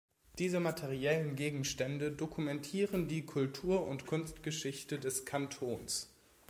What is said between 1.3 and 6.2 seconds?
Gegenstände dokumentieren die Kultur- und Kunstgeschichte des Kantons.